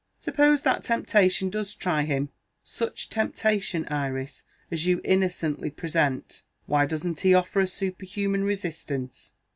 Suppose 0.17 0.63
that 0.63 0.83
temptation 0.83 1.51
does 1.51 1.75
try 1.75 2.05
him 2.05 2.29
such 2.63 3.07
temptation, 3.11 3.87
Iris, 3.87 4.41
as 4.71 4.87
you 4.87 4.99
innocently 5.03 5.69
present 5.69 6.41
why 6.65 6.87
doesn't 6.87 7.19
he 7.19 7.35
offer 7.35 7.59
a 7.59 7.67
superhuman 7.67 8.43
resistance? 8.43 9.33